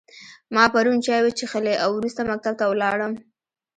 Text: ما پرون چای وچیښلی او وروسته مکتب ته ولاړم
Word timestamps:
ما 0.53 0.63
پرون 0.73 0.97
چای 1.05 1.21
وچیښلی 1.23 1.75
او 1.83 1.89
وروسته 1.93 2.21
مکتب 2.29 2.53
ته 2.59 2.65
ولاړم 2.67 3.13